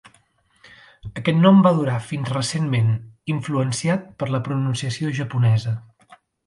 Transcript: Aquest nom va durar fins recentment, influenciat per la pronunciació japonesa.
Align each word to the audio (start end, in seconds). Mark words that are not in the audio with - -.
Aquest 1.21 1.37
nom 1.41 1.59
va 1.67 1.73
durar 1.81 1.99
fins 2.07 2.33
recentment, 2.37 2.91
influenciat 3.37 4.11
per 4.23 4.33
la 4.37 4.45
pronunciació 4.51 5.17
japonesa. 5.21 5.81